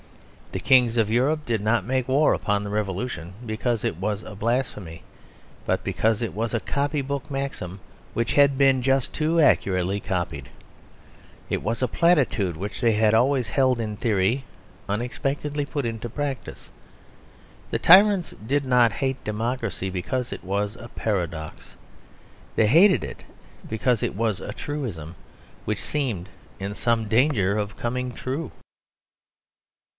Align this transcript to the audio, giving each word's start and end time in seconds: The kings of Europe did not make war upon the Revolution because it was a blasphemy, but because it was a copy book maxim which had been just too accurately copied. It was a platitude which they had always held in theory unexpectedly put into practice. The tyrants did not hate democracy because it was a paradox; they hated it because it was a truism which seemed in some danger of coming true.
The 0.51 0.59
kings 0.59 0.97
of 0.97 1.11
Europe 1.11 1.45
did 1.45 1.61
not 1.61 1.85
make 1.85 2.07
war 2.09 2.33
upon 2.33 2.63
the 2.63 2.71
Revolution 2.71 3.33
because 3.45 3.85
it 3.85 3.95
was 3.97 4.23
a 4.23 4.35
blasphemy, 4.35 5.03
but 5.65 5.83
because 5.83 6.21
it 6.23 6.33
was 6.33 6.53
a 6.53 6.59
copy 6.59 7.01
book 7.01 7.29
maxim 7.31 7.79
which 8.15 8.33
had 8.33 8.57
been 8.57 8.81
just 8.81 9.13
too 9.13 9.39
accurately 9.39 9.99
copied. 9.99 10.49
It 11.49 11.61
was 11.61 11.81
a 11.81 11.87
platitude 11.87 12.57
which 12.57 12.81
they 12.81 12.93
had 12.93 13.13
always 13.13 13.49
held 13.51 13.79
in 13.79 13.95
theory 13.95 14.43
unexpectedly 14.89 15.65
put 15.67 15.85
into 15.85 16.09
practice. 16.09 16.71
The 17.69 17.79
tyrants 17.79 18.31
did 18.31 18.65
not 18.65 18.91
hate 18.93 19.23
democracy 19.23 19.89
because 19.91 20.33
it 20.33 20.43
was 20.43 20.75
a 20.75 20.89
paradox; 20.89 21.77
they 22.55 22.67
hated 22.67 23.03
it 23.03 23.23
because 23.69 24.01
it 24.03 24.15
was 24.15 24.41
a 24.41 24.51
truism 24.51 25.15
which 25.63 25.79
seemed 25.81 26.27
in 26.59 26.73
some 26.73 27.05
danger 27.07 27.57
of 27.57 27.77
coming 27.77 28.11
true. 28.11 28.51